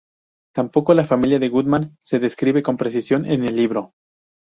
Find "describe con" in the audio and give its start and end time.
2.17-2.75